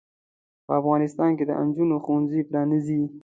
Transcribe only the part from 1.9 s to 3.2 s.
ښوونځې پرانځئ.